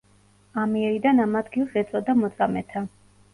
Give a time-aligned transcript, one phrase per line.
[0.61, 2.85] ამიერიდან ამ ადგილს ეწოდა მოწამეთა.